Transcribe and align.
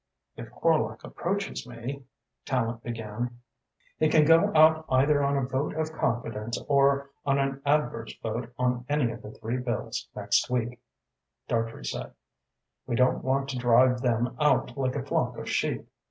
"If 0.35 0.49
Horlock 0.49 1.03
approaches 1.03 1.67
me," 1.67 2.05
Tallente 2.43 2.81
began 2.81 3.39
"He 3.99 4.09
can 4.09 4.25
go 4.25 4.51
out 4.55 4.83
either 4.89 5.23
on 5.23 5.37
a 5.37 5.45
vote 5.45 5.75
of 5.75 5.93
confidence 5.93 6.59
or 6.67 7.11
on 7.23 7.37
an 7.37 7.61
adverse 7.67 8.17
vote 8.17 8.51
on 8.57 8.83
any 8.89 9.11
of 9.11 9.21
the 9.21 9.29
three 9.29 9.57
Bills 9.57 10.09
next 10.15 10.49
week," 10.49 10.81
Dartrey 11.47 11.85
said. 11.85 12.15
"We 12.87 12.95
don't 12.95 13.23
want 13.23 13.49
to 13.49 13.59
drive 13.59 14.01
them 14.01 14.35
out 14.41 14.75
like 14.75 14.95
a 14.95 15.03
flock 15.03 15.37
of 15.37 15.47
sheep. 15.47 15.87